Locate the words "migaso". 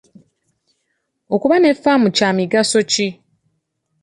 2.37-2.79